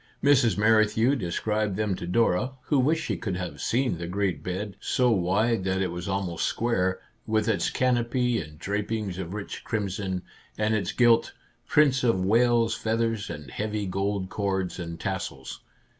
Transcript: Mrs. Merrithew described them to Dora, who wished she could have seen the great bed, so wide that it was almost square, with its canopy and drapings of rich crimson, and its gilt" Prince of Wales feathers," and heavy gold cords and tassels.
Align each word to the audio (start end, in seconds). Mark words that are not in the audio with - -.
Mrs. 0.23 0.57
Merrithew 0.57 1.15
described 1.15 1.75
them 1.75 1.93
to 1.97 2.07
Dora, 2.07 2.53
who 2.63 2.79
wished 2.79 3.05
she 3.05 3.17
could 3.17 3.37
have 3.37 3.61
seen 3.61 3.99
the 3.99 4.07
great 4.07 4.41
bed, 4.41 4.75
so 4.79 5.11
wide 5.11 5.63
that 5.65 5.79
it 5.79 5.91
was 5.91 6.09
almost 6.09 6.45
square, 6.47 6.99
with 7.27 7.47
its 7.47 7.69
canopy 7.69 8.41
and 8.41 8.57
drapings 8.57 9.19
of 9.19 9.35
rich 9.35 9.63
crimson, 9.63 10.23
and 10.57 10.73
its 10.73 10.91
gilt" 10.91 11.33
Prince 11.67 12.03
of 12.03 12.25
Wales 12.25 12.73
feathers," 12.73 13.29
and 13.29 13.51
heavy 13.51 13.85
gold 13.85 14.29
cords 14.29 14.79
and 14.79 14.99
tassels. 14.99 15.61